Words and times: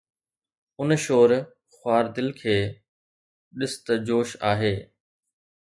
اُن 0.79 0.89
شور، 1.03 1.29
خوار 1.75 2.05
دل 2.15 2.27
کي 2.39 2.57
ڏس 3.57 3.73
ته 3.85 3.93
جوش 4.07 4.29
آهي 4.51 4.75